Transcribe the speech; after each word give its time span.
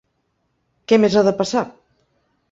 Què 0.91 0.97
més 1.03 1.17
ha 1.17 1.23
de 1.27 1.33
passar? 1.41 1.63